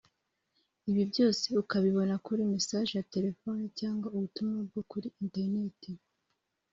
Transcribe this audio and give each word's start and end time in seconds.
ibi 0.89 1.03
byose 1.11 1.45
ukabibona 1.61 2.15
kuri 2.25 2.41
message 2.53 2.91
ya 2.97 3.07
telephone 3.13 3.61
cyangwa 3.79 4.07
ubutumwa 4.15 4.59
bwo 4.69 4.81
kuri 4.91 5.07
internet 5.23 5.79